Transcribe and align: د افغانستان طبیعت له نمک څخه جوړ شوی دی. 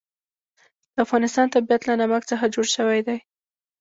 د 0.93 0.95
افغانستان 1.05 1.47
طبیعت 1.55 1.81
له 1.85 1.93
نمک 2.01 2.23
څخه 2.31 2.45
جوړ 2.53 2.65
شوی 2.75 2.99
دی. 3.07 3.17